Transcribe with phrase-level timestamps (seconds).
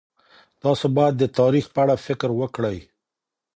[0.61, 2.77] تاسو باید د تاریخ په اړه فکر وکړئ.